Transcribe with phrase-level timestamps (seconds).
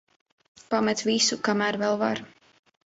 [0.71, 2.25] Pamet visu, kamēr vēl var.